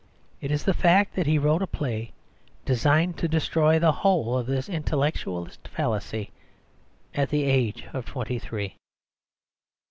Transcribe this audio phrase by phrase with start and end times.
[0.41, 2.11] It is the fact that he wrote a play
[2.65, 6.31] designed to destroy the whole of this intellectualist fallacy
[7.13, 8.77] at the age of twenty three.